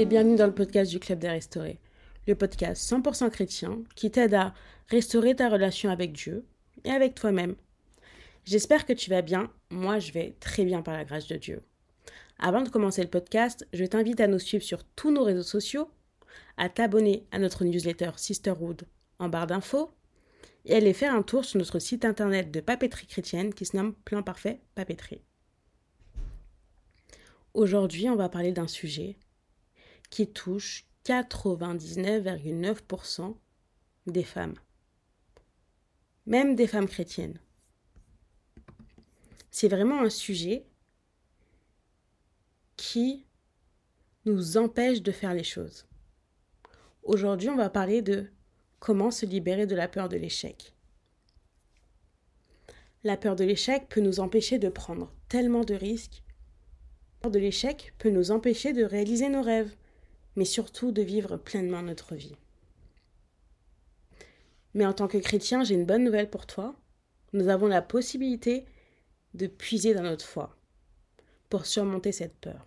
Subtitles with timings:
[0.00, 1.78] et bienvenue dans le podcast du Club des Restaurés,
[2.26, 4.54] le podcast 100% chrétien qui t'aide à
[4.88, 6.46] restaurer ta relation avec Dieu
[6.84, 7.54] et avec toi-même.
[8.46, 11.60] J'espère que tu vas bien, moi je vais très bien par la grâce de Dieu.
[12.38, 15.90] Avant de commencer le podcast, je t'invite à nous suivre sur tous nos réseaux sociaux,
[16.56, 18.86] à t'abonner à notre newsletter Sisterhood
[19.18, 19.90] en barre d'infos
[20.64, 23.76] et à aller faire un tour sur notre site internet de papeterie chrétienne qui se
[23.76, 25.20] nomme Plan Parfait Papeterie.
[27.52, 29.18] Aujourd'hui, on va parler d'un sujet
[30.10, 33.34] qui touche 99,9%
[34.06, 34.56] des femmes,
[36.26, 37.38] même des femmes chrétiennes.
[39.50, 40.66] C'est vraiment un sujet
[42.76, 43.24] qui
[44.26, 45.86] nous empêche de faire les choses.
[47.02, 48.30] Aujourd'hui, on va parler de
[48.78, 50.72] comment se libérer de la peur de l'échec.
[53.02, 56.22] La peur de l'échec peut nous empêcher de prendre tellement de risques.
[57.22, 59.74] La peur de l'échec peut nous empêcher de réaliser nos rêves
[60.36, 62.36] mais surtout de vivre pleinement notre vie.
[64.74, 66.76] Mais en tant que chrétien, j'ai une bonne nouvelle pour toi.
[67.32, 68.64] Nous avons la possibilité
[69.34, 70.56] de puiser dans notre foi
[71.48, 72.66] pour surmonter cette peur.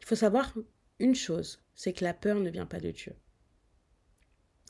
[0.00, 0.54] Il faut savoir
[0.98, 3.14] une chose, c'est que la peur ne vient pas de Dieu.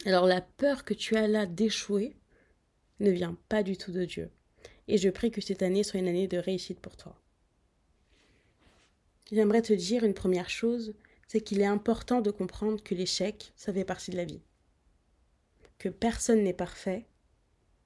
[0.04, 2.16] Alors la peur que tu as là d'échouer
[3.00, 4.30] ne vient pas du tout de Dieu.
[4.88, 7.20] Et je prie que cette année soit une année de réussite pour toi.
[9.32, 10.94] J'aimerais te dire une première chose,
[11.26, 14.42] c'est qu'il est important de comprendre que l'échec, ça fait partie de la vie.
[15.78, 17.06] Que personne n'est parfait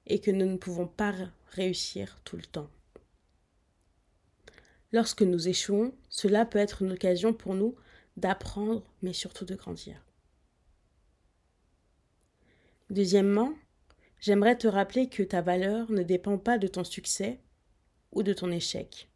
[0.05, 1.13] et que nous ne pouvons pas
[1.51, 2.69] réussir tout le temps.
[4.91, 7.75] Lorsque nous échouons, cela peut être une occasion pour nous
[8.17, 10.05] d'apprendre, mais surtout de grandir.
[12.89, 13.53] Deuxièmement,
[14.19, 17.39] j'aimerais te rappeler que ta valeur ne dépend pas de ton succès
[18.11, 19.09] ou de ton échec.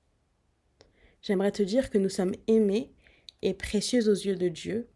[1.22, 2.95] J'aimerais te dire que nous sommes aimés
[3.46, 4.88] est précieuse aux yeux de Dieu,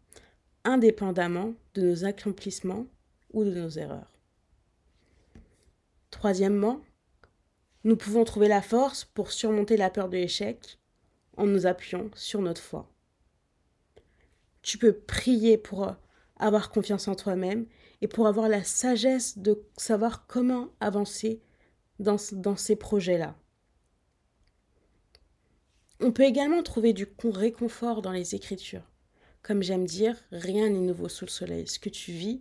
[0.64, 2.86] indépendamment de nos accomplissements
[3.32, 4.10] ou de nos erreurs.
[6.10, 6.80] Troisièmement,
[7.84, 10.78] nous pouvons trouver la force pour surmonter la peur de l'échec
[11.36, 12.90] en nous appuyant sur notre foi.
[14.62, 15.94] Tu peux prier pour
[16.36, 17.66] avoir confiance en toi-même
[18.02, 21.40] et pour avoir la sagesse de savoir comment avancer
[21.98, 23.39] dans, dans ces projets-là.
[26.02, 28.90] On peut également trouver du réconfort dans les Écritures.
[29.42, 31.68] Comme j'aime dire, rien n'est nouveau sous le soleil.
[31.68, 32.40] Ce que tu vis,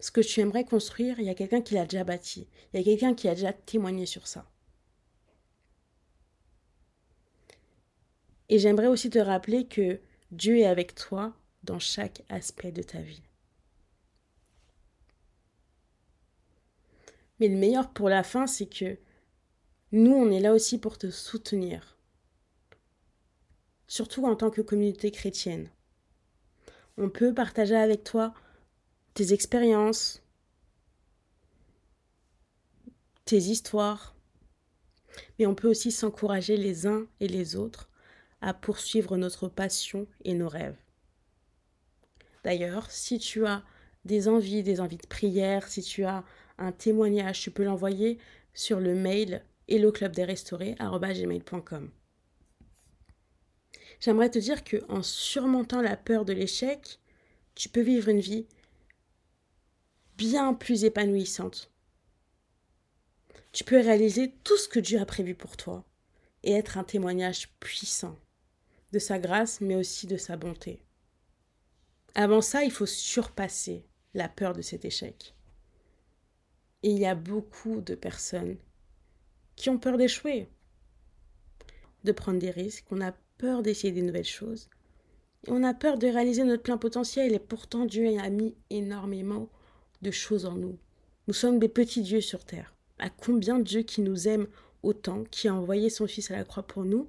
[0.00, 2.48] ce que tu aimerais construire, il y a quelqu'un qui l'a déjà bâti.
[2.72, 4.50] Il y a quelqu'un qui a déjà témoigné sur ça.
[8.48, 10.00] Et j'aimerais aussi te rappeler que
[10.30, 13.22] Dieu est avec toi dans chaque aspect de ta vie.
[17.40, 18.96] Mais le meilleur pour la fin, c'est que
[19.92, 21.93] nous, on est là aussi pour te soutenir
[23.86, 25.70] surtout en tant que communauté chrétienne.
[26.96, 28.34] On peut partager avec toi
[29.14, 30.22] tes expériences,
[33.24, 34.14] tes histoires,
[35.38, 37.90] mais on peut aussi s'encourager les uns et les autres
[38.40, 40.76] à poursuivre notre passion et nos rêves.
[42.42, 43.62] D'ailleurs, si tu as
[44.04, 46.24] des envies, des envies de prière, si tu as
[46.58, 48.18] un témoignage, tu peux l'envoyer
[48.52, 51.90] sur le mail helloclubdesrestaurés.com.
[54.04, 57.00] J'aimerais te dire que en surmontant la peur de l'échec,
[57.54, 58.46] tu peux vivre une vie
[60.18, 61.72] bien plus épanouissante.
[63.52, 65.86] Tu peux réaliser tout ce que Dieu a prévu pour toi
[66.42, 68.18] et être un témoignage puissant
[68.92, 70.82] de sa grâce mais aussi de sa bonté.
[72.14, 75.34] Avant ça, il faut surpasser la peur de cet échec.
[76.82, 78.58] Et il y a beaucoup de personnes
[79.56, 80.50] qui ont peur d'échouer,
[82.04, 82.84] de prendre des risques.
[82.90, 84.68] On a peur d'essayer des nouvelles choses.
[85.48, 89.48] On a peur de réaliser notre plein potentiel et pourtant Dieu a mis énormément
[90.02, 90.78] de choses en nous.
[91.26, 92.74] Nous sommes des petits dieux sur terre.
[92.98, 94.46] À combien Dieu qui nous aime
[94.82, 97.08] autant, qui a envoyé son Fils à la croix pour nous,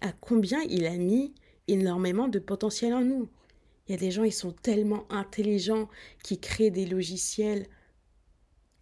[0.00, 1.34] à combien il a mis
[1.68, 3.28] énormément de potentiel en nous.
[3.86, 5.88] Il y a des gens, ils sont tellement intelligents,
[6.22, 7.66] qui créent des logiciels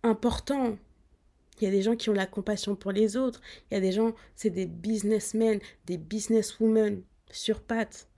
[0.02, 0.76] importants,
[1.60, 3.40] il y a des gens qui ont la compassion pour les autres.
[3.70, 8.08] Il y a des gens, c'est des businessmen, des businesswomen sur pattes.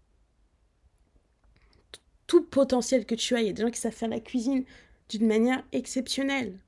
[2.26, 4.64] Tout potentiel que tu as, il y a des gens qui savent faire la cuisine
[5.08, 6.58] d'une manière exceptionnelle.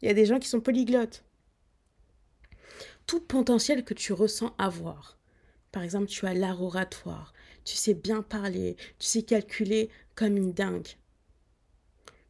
[0.00, 1.24] Il y a des gens qui sont polyglottes.
[3.06, 5.18] Tout potentiel que tu ressens avoir.
[5.72, 7.34] Par exemple, tu as l'art oratoire,
[7.64, 10.88] tu sais bien parler, tu sais calculer comme une dingue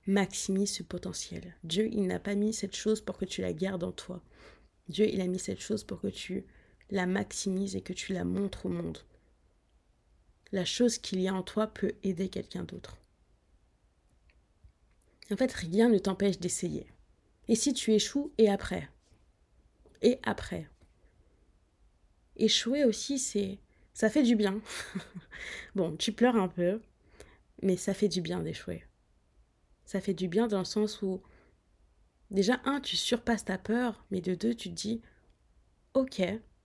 [0.09, 1.55] maximise ce potentiel.
[1.65, 4.23] Dieu, il n'a pas mis cette chose pour que tu la gardes en toi.
[4.89, 6.47] Dieu, il a mis cette chose pour que tu
[6.91, 8.99] la maximises et que tu la montres au monde.
[10.51, 12.97] la chose qu'il y a en toi peut aider quelqu'un d'autre.
[15.31, 16.87] En fait, rien ne t'empêche d'essayer.
[17.49, 18.89] Et si tu échoues, et après?
[20.01, 20.71] Et après?
[22.37, 23.59] Échouer aussi, c'est.
[23.93, 24.63] Ça fait du bien.
[25.75, 26.81] bon, tu pleures un peu,
[27.63, 28.85] mais ça fait du bien d'échouer.
[29.89, 31.23] Ça fait du bien dans le sens où,
[32.31, 35.01] déjà, un, tu surpasses ta peur, mais de deux, tu te dis,
[35.95, 36.21] ok,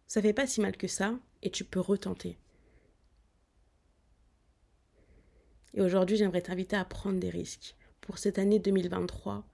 [0.08, 2.38] ça fait pas si mal que ça, et tu peux retenter.
[5.74, 7.78] Et aujourd'hui, j'aimerais t'inviter à prendre des risques.
[8.02, 9.48] Pour cette année 2023,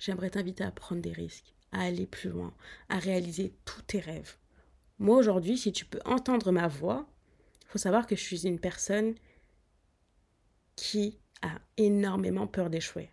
[0.00, 2.52] j'aimerais t'inviter à prendre des risques, à aller plus loin,
[2.88, 4.38] à réaliser tous tes rêves.
[4.98, 7.06] Moi, aujourd'hui, si tu peux entendre ma voix,
[7.62, 9.14] il faut savoir que je suis une personne
[10.74, 13.10] qui a énormément peur d'échouer.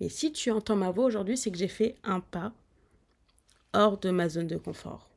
[0.00, 2.52] Mais si tu entends ma voix aujourd'hui, c'est que j'ai fait un pas
[3.72, 5.08] hors de ma zone de confort.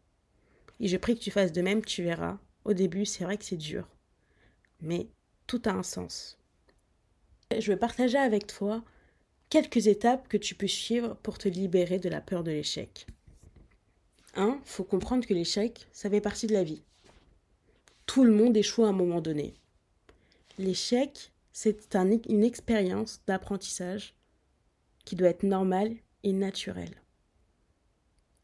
[0.80, 2.38] Et je prie que tu fasses de même, tu verras.
[2.66, 3.88] Au début, c'est vrai que c'est dur.
[4.82, 5.08] Mais
[5.48, 6.38] tout a un sens.
[7.58, 8.84] Je vais partager avec toi
[9.50, 13.08] quelques étapes que tu peux suivre pour te libérer de la peur de l'échec.
[14.36, 14.60] 1.
[14.66, 16.82] Faut comprendre que l'échec, ça fait partie de la vie.
[18.06, 19.54] Tout le monde échoue à un moment donné.
[20.58, 21.96] L'échec, c'est
[22.28, 24.14] une expérience d'apprentissage
[25.06, 27.02] qui doit être normale et naturelle.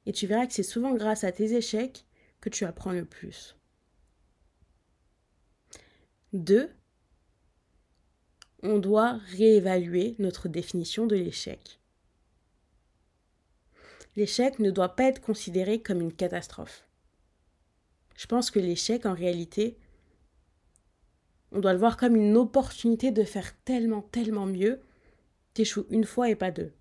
[0.06, 2.06] Et tu verras que c'est souvent grâce à tes échecs
[2.40, 3.58] que tu apprends le plus.
[6.32, 6.74] 2.
[8.64, 11.82] On doit réévaluer notre définition de l'échec.
[14.16, 16.88] L'échec ne doit pas être considéré comme une catastrophe.
[18.16, 19.78] Je pense que l'échec, en réalité,
[21.52, 24.82] on doit le voir comme une opportunité de faire tellement, tellement mieux.
[25.54, 26.72] T'échoues une fois et pas deux.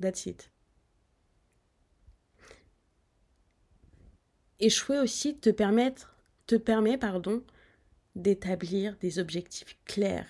[0.00, 0.50] That's it.
[4.58, 6.14] Échouer aussi te, permettre,
[6.46, 6.98] te permet
[8.14, 10.28] d'établir des objectifs clairs.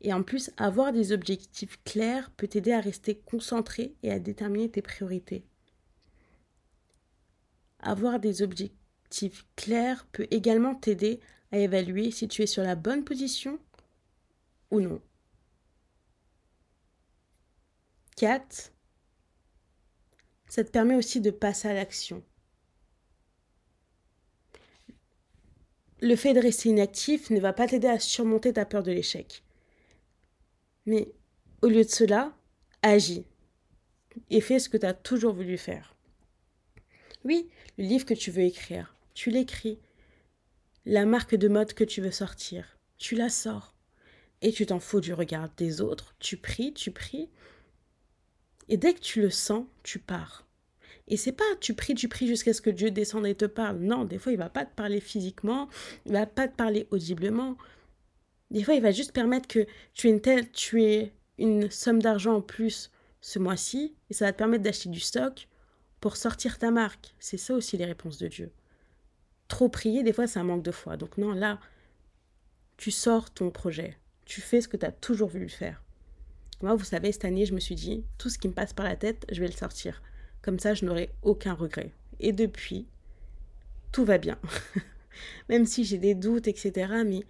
[0.00, 4.70] Et en plus, avoir des objectifs clairs peut t'aider à rester concentré et à déterminer
[4.70, 5.44] tes priorités.
[7.80, 11.20] Avoir des objectifs clairs peut également t'aider
[11.52, 13.58] à évaluer si tu es sur la bonne position
[14.70, 15.00] ou non.
[18.16, 18.72] 4.
[20.48, 22.22] Ça te permet aussi de passer à l'action.
[26.02, 29.42] le fait de rester inactif ne va pas t'aider à surmonter ta peur de l'échec.
[30.86, 31.12] Mais
[31.62, 32.32] au lieu de cela,
[32.82, 33.24] agis
[34.30, 35.94] et fais ce que tu as toujours voulu faire.
[37.24, 37.48] Oui,
[37.78, 39.78] le livre que tu veux écrire, tu l'écris.
[40.86, 43.74] La marque de mode que tu veux sortir, tu la sors.
[44.40, 47.28] Et tu t'en fous du regard des autres, tu pries, tu pries.
[48.70, 50.48] Et dès que tu le sens, tu pars.
[51.06, 53.76] Et c'est pas tu pries, tu pries jusqu'à ce que Dieu descende et te parle.
[53.80, 55.68] Non, des fois, il va pas te parler physiquement,
[56.06, 57.58] il va pas te parler audiblement.
[58.50, 60.18] Des fois, il va juste permettre que tu
[60.54, 62.90] tu aies une somme d'argent en plus
[63.20, 65.46] ce mois-ci, et ça va te permettre d'acheter du stock
[66.00, 67.14] pour sortir ta marque.
[67.18, 68.50] C'est ça aussi les réponses de Dieu.
[69.50, 70.96] Trop prier, des fois, c'est un manque de foi.
[70.96, 71.58] Donc non, là,
[72.76, 73.98] tu sors ton projet.
[74.24, 75.82] Tu fais ce que tu as toujours voulu faire.
[76.62, 78.86] Moi, vous savez, cette année, je me suis dit, tout ce qui me passe par
[78.86, 80.02] la tête, je vais le sortir.
[80.40, 81.92] Comme ça, je n'aurai aucun regret.
[82.20, 82.86] Et depuis,
[83.90, 84.38] tout va bien.
[85.48, 87.02] Même si j'ai des doutes, etc.
[87.04, 87.24] Mais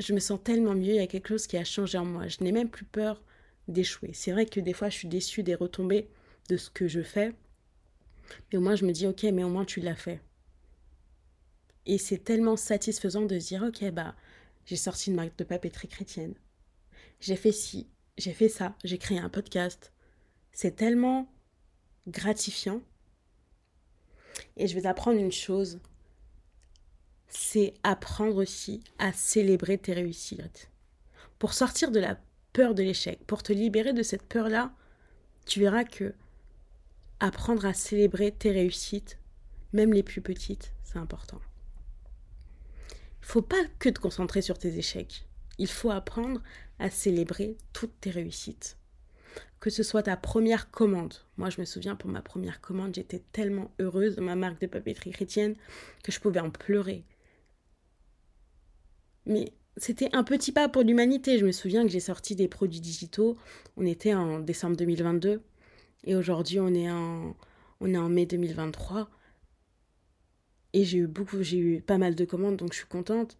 [0.00, 2.26] je me sens tellement mieux, il y a quelque chose qui a changé en moi.
[2.26, 3.22] Je n'ai même plus peur
[3.68, 4.10] d'échouer.
[4.12, 6.08] C'est vrai que des fois, je suis déçue des retombées
[6.48, 7.32] de ce que je fais.
[8.50, 10.20] Mais au moins, je me dis, ok, mais au moins, tu l'as fait.
[11.86, 14.14] Et c'est tellement satisfaisant de se dire, ok, bah,
[14.66, 16.34] j'ai sorti une marque de papeterie chrétienne.
[17.20, 19.92] J'ai fait ci, j'ai fait ça, j'ai créé un podcast.
[20.52, 21.28] C'est tellement
[22.06, 22.80] gratifiant.
[24.56, 25.78] Et je vais t'apprendre une chose,
[27.28, 30.70] c'est apprendre aussi à célébrer tes réussites.
[31.38, 32.18] Pour sortir de la
[32.52, 34.72] peur de l'échec, pour te libérer de cette peur-là,
[35.46, 36.14] tu verras que
[37.20, 39.18] apprendre à célébrer tes réussites,
[39.72, 41.40] même les plus petites, c'est important.
[43.22, 45.26] Il faut pas que te concentrer sur tes échecs.
[45.58, 46.42] Il faut apprendre
[46.78, 48.76] à célébrer toutes tes réussites
[49.62, 51.14] que ce soit ta première commande.
[51.36, 54.66] Moi, je me souviens, pour ma première commande, j'étais tellement heureuse de ma marque de
[54.66, 55.54] papeterie chrétienne
[56.02, 57.04] que je pouvais en pleurer.
[59.24, 61.38] Mais c'était un petit pas pour l'humanité.
[61.38, 63.38] Je me souviens que j'ai sorti des produits digitaux.
[63.76, 65.40] On était en décembre 2022
[66.04, 67.36] et aujourd'hui on en
[67.80, 69.08] on est en mai 2023.
[70.72, 73.36] Et j'ai eu beaucoup, j'ai eu pas mal de commandes, donc je suis contente.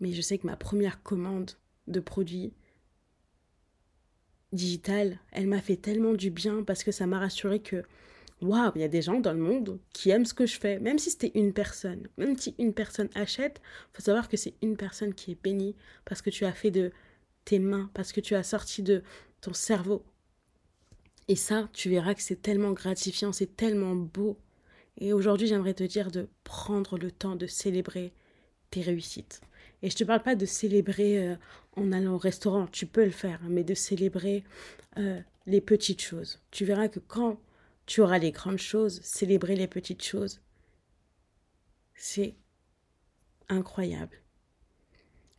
[0.00, 1.52] Mais je sais que ma première commande
[1.86, 2.52] de produits
[4.52, 7.82] digitale, elle m'a fait tellement du bien parce que ça m'a rassuré que
[8.40, 10.78] waouh, il y a des gens dans le monde qui aiment ce que je fais,
[10.78, 12.08] même si c'était une personne.
[12.16, 13.60] Même si une personne achète,
[13.92, 16.92] faut savoir que c'est une personne qui est bénie parce que tu as fait de
[17.44, 19.02] tes mains, parce que tu as sorti de
[19.40, 20.04] ton cerveau.
[21.28, 24.38] Et ça, tu verras que c'est tellement gratifiant, c'est tellement beau.
[24.98, 28.12] Et aujourd'hui, j'aimerais te dire de prendre le temps de célébrer
[28.70, 29.40] tes réussites.
[29.82, 31.36] Et je ne te parle pas de célébrer euh,
[31.76, 34.44] en allant au restaurant, tu peux le faire, mais de célébrer
[34.98, 36.40] euh, les petites choses.
[36.50, 37.40] Tu verras que quand
[37.86, 40.40] tu auras les grandes choses, célébrer les petites choses,
[41.94, 42.34] c'est
[43.48, 44.16] incroyable.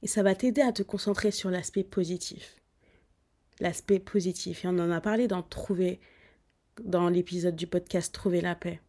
[0.02, 2.56] Et ça va t'aider à te concentrer sur l'aspect positif.
[3.60, 4.64] L'aspect positif.
[4.64, 6.00] Et on en a parlé dans Trouver,
[6.82, 8.80] dans l'épisode du podcast Trouver la paix.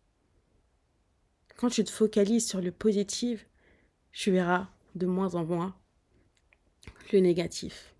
[1.61, 3.47] Quand tu te focalises sur le positif,
[4.12, 5.76] tu verras de moins en moins
[7.12, 7.95] le négatif.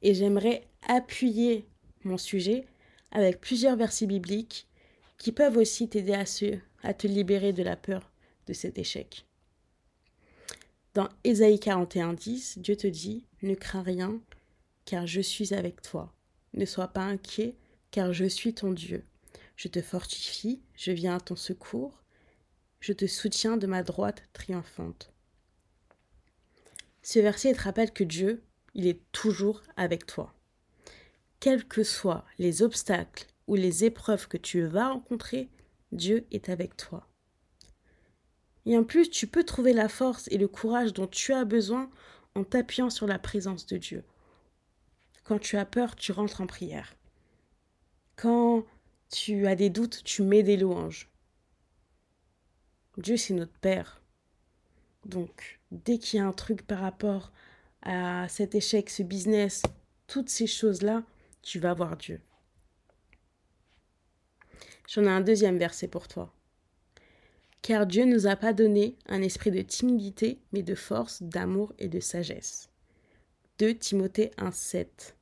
[0.00, 1.66] Et j'aimerais appuyer
[2.04, 2.64] mon sujet
[3.10, 4.68] avec plusieurs versets bibliques
[5.18, 8.10] qui peuvent aussi t'aider à, te libérer de la peur
[8.46, 9.26] de cet échec.
[10.94, 14.18] Dans Ésaïe 41, 10, Dieu te dit Ne crains rien,
[14.86, 16.10] car je suis avec toi.
[16.54, 17.54] Ne sois pas inquiet,
[17.90, 19.04] car je suis ton Dieu.
[19.58, 22.00] Je te fortifie, je viens à ton secours,
[22.78, 25.12] je te soutiens de ma droite triomphante.
[27.02, 30.32] Ce verset te rappelle que Dieu, il est toujours avec toi.
[31.40, 35.48] Quels que soient les obstacles ou les épreuves que tu vas rencontrer,
[35.90, 37.08] Dieu est avec toi.
[38.64, 41.90] Et en plus, tu peux trouver la force et le courage dont tu as besoin
[42.36, 44.04] en t'appuyant sur la présence de Dieu.
[45.24, 46.94] Quand tu as peur, tu rentres en prière.
[48.14, 48.64] Quand
[49.10, 51.10] tu as des doutes, tu mets des louanges.
[52.96, 54.02] Dieu, c'est notre Père.
[55.04, 57.32] Donc, dès qu'il y a un truc par rapport
[57.82, 59.62] à cet échec, ce business,
[60.06, 61.04] toutes ces choses-là,
[61.42, 62.20] tu vas voir Dieu.
[64.88, 66.34] J'en ai un deuxième verset pour toi.
[67.62, 71.72] Car Dieu ne nous a pas donné un esprit de timidité, mais de force, d'amour
[71.78, 72.70] et de sagesse.
[73.58, 75.14] 2 Timothée 1,7.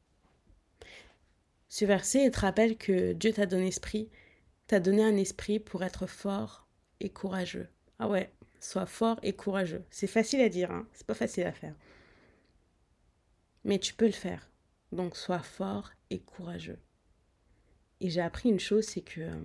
[1.69, 4.11] Ce verset te rappelle que Dieu t'a donné esprit,
[4.67, 6.67] t'a donné un esprit pour être fort,
[7.01, 7.69] et courageux.
[7.99, 9.85] Ah ouais, sois fort et courageux.
[9.91, 11.75] C'est facile à dire, hein c'est pas facile à faire.
[13.65, 14.51] Mais tu peux le faire.
[14.93, 16.79] Donc sois fort et courageux.
[18.01, 19.43] Et j'ai appris une chose, c'est que euh,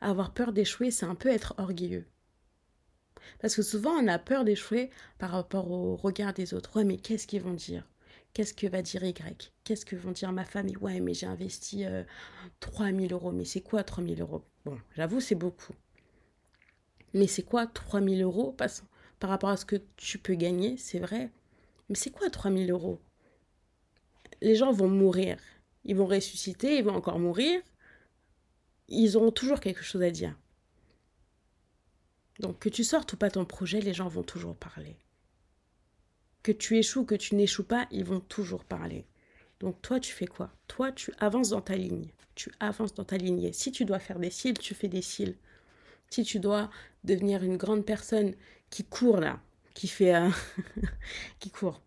[0.00, 2.06] avoir peur d'échouer, c'est un peu être orgueilleux.
[3.40, 6.76] Parce que souvent, on a peur d'échouer par rapport au regard des autres.
[6.76, 7.88] Ouais, mais qu'est-ce qu'ils vont dire?
[8.36, 9.50] Qu'est-ce que va dire Y?
[9.64, 11.86] Qu'est-ce que vont dire ma famille Ouais, mais j'ai investi
[12.60, 13.32] 3000 euh, euros.
[13.32, 14.44] Mais c'est quoi 3000 euros?
[14.66, 15.72] Bon, j'avoue, c'est beaucoup.
[17.14, 18.54] Mais c'est quoi 3000 euros?
[19.20, 21.30] Par rapport à ce que tu peux gagner, c'est vrai.
[21.88, 23.00] Mais c'est quoi 3000 euros?
[24.42, 25.38] Les gens vont mourir.
[25.86, 27.62] Ils vont ressusciter, ils vont encore mourir.
[28.88, 30.36] Ils auront toujours quelque chose à dire.
[32.40, 34.98] Donc que tu sortes ou pas ton projet, les gens vont toujours parler.
[36.46, 39.04] Que tu échoues, que tu n'échoues pas, ils vont toujours parler.
[39.58, 40.52] Donc toi, tu fais quoi?
[40.68, 42.06] Toi, tu avances dans ta ligne.
[42.36, 43.52] Tu avances dans ta lignée.
[43.52, 45.34] Si tu dois faire des cils, tu fais des cils.
[46.08, 46.70] Si tu dois
[47.02, 48.32] devenir une grande personne
[48.70, 49.40] qui court là,
[49.74, 50.30] qui fait euh,
[51.40, 51.82] qui court,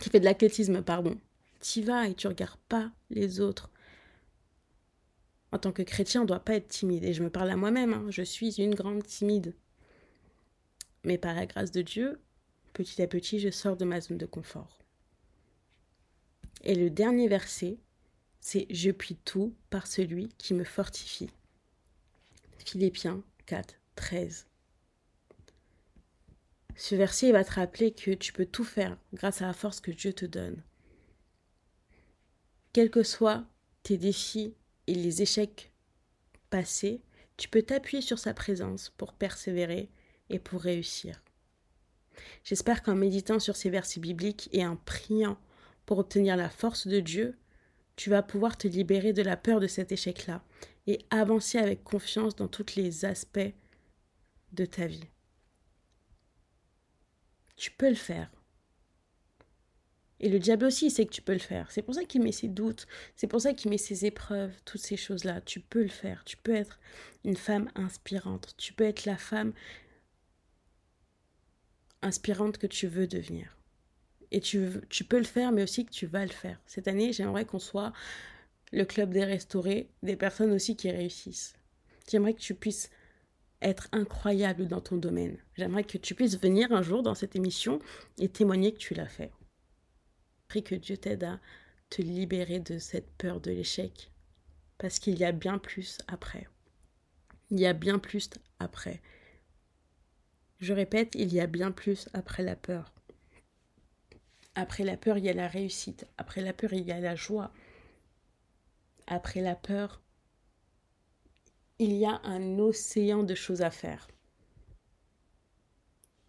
[0.00, 1.20] qui fait de l'athlétisme, pardon,
[1.60, 3.68] tu vas et tu regardes pas les autres.
[5.50, 7.04] En tant que chrétien, on ne doit pas être timide.
[7.04, 8.06] Et je me parle à moi-même, hein.
[8.08, 9.54] je suis une grande timide.
[11.04, 12.18] Mais par la grâce de Dieu,
[12.72, 14.78] petit à petit, je sors de ma zone de confort.
[16.62, 17.78] Et le dernier verset,
[18.40, 21.30] c'est Je puis tout par celui qui me fortifie.
[22.58, 24.46] Philippiens 4, 13.
[26.76, 29.90] Ce verset va te rappeler que tu peux tout faire grâce à la force que
[29.90, 30.62] Dieu te donne.
[32.72, 33.44] Quels que soient
[33.82, 34.54] tes défis
[34.86, 35.72] et les échecs
[36.50, 37.02] passés,
[37.36, 39.90] tu peux t'appuyer sur sa présence pour persévérer
[40.30, 41.22] et pour réussir.
[42.44, 45.38] J'espère qu'en méditant sur ces versets bibliques et en priant
[45.86, 47.36] pour obtenir la force de Dieu,
[47.96, 50.42] tu vas pouvoir te libérer de la peur de cet échec-là
[50.86, 53.52] et avancer avec confiance dans tous les aspects
[54.52, 55.08] de ta vie.
[57.56, 58.30] Tu peux le faire.
[60.22, 61.70] Et le diable aussi sait que tu peux le faire.
[61.72, 64.80] C'est pour ça qu'il met ses doutes, c'est pour ça qu'il met ses épreuves, toutes
[64.80, 65.40] ces choses-là.
[65.40, 66.22] Tu peux le faire.
[66.24, 66.78] Tu peux être
[67.24, 68.54] une femme inspirante.
[68.56, 69.52] Tu peux être la femme
[72.02, 73.56] inspirante que tu veux devenir.
[74.30, 76.58] Et tu, tu peux le faire, mais aussi que tu vas le faire.
[76.66, 77.92] Cette année, j'aimerais qu'on soit
[78.72, 81.54] le club des restaurés, des personnes aussi qui réussissent.
[82.10, 82.90] J'aimerais que tu puisses
[83.60, 85.36] être incroyable dans ton domaine.
[85.56, 87.78] J'aimerais que tu puisses venir un jour dans cette émission
[88.18, 89.30] et témoigner que tu l'as fait.
[90.48, 91.40] Prie que Dieu t'aide à
[91.90, 94.10] te libérer de cette peur de l'échec.
[94.78, 96.48] Parce qu'il y a bien plus après.
[97.50, 99.00] Il y a bien plus après.
[100.62, 102.94] Je répète, il y a bien plus après la peur.
[104.54, 106.06] Après la peur, il y a la réussite.
[106.18, 107.52] Après la peur, il y a la joie.
[109.08, 110.00] Après la peur,
[111.80, 114.06] il y a un océan de choses à faire.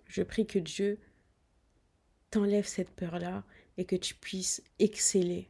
[0.08, 1.00] Je prie que Dieu
[2.32, 3.44] t'enlève cette peur-là
[3.78, 5.48] et que tu puisses exceller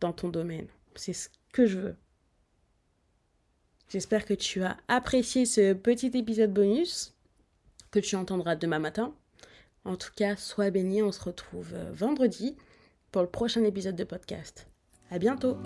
[0.00, 0.68] dans ton domaine.
[0.96, 1.96] C'est ce que je veux.
[3.88, 7.14] J'espère que tu as apprécié ce petit épisode bonus
[7.90, 9.14] que tu entendras demain matin.
[9.84, 12.56] En tout cas, sois béni, on se retrouve euh, vendredi
[13.12, 14.66] pour le prochain épisode de podcast.
[15.10, 15.56] À bientôt!